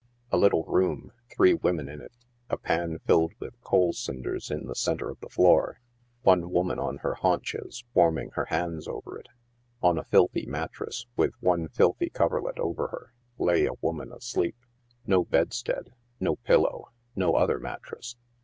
A 0.31 0.37
little 0.37 0.63
room; 0.63 1.11
three 1.29 1.53
women 1.53 1.87
in 1.87 2.01
it; 2.01 2.11
a 2.49 2.57
pan 2.57 2.97
filled 3.05 3.33
with 3.39 3.61
coal 3.61 3.93
cinders 3.93 4.49
in 4.49 4.65
the 4.65 4.73
centre 4.73 5.11
of 5.11 5.19
the 5.19 5.29
floor; 5.29 5.79
one 6.23 6.49
woman 6.49 6.79
on 6.79 6.97
her. 7.05 7.13
haunches, 7.13 7.83
warming 7.93 8.31
her 8.31 8.45
hands 8.45 8.87
over 8.87 9.19
it. 9.19 9.27
On 9.83 9.99
a 9.99 10.03
filthy 10.05 10.47
mattrass, 10.47 11.05
with 11.15 11.35
one 11.39 11.67
filthy 11.67 12.09
coverlet 12.09 12.57
over, 12.57 12.87
her, 12.87 13.13
lay 13.37 13.67
a 13.67 13.73
woman 13.79 14.11
asleep. 14.11 14.55
No 15.05 15.23
bedstead; 15.23 15.93
no 16.19 16.35
pillow, 16.35 16.89
no 17.15 17.35
other 17.35 17.59
mat 17.59 17.83
tress. 17.83 18.15